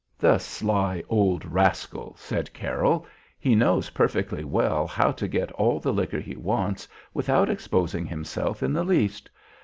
"The 0.17 0.39
sly 0.39 1.03
old 1.09 1.45
rascal!" 1.45 2.15
said 2.17 2.51
Carroll. 2.53 3.05
"He 3.37 3.53
knows 3.53 3.91
perfectly 3.91 4.43
well 4.43 4.87
how 4.87 5.11
to 5.11 5.27
get 5.27 5.51
all 5.51 5.79
the 5.79 5.93
liquor 5.93 6.19
he 6.19 6.35
wants 6.35 6.87
without 7.13 7.51
exposing 7.51 8.07
himself 8.07 8.63
in 8.63 8.73
the 8.73 8.83
least. 8.83 9.29